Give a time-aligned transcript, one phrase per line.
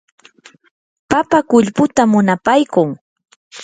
[1.11, 2.89] papa qullputa munapaykuu.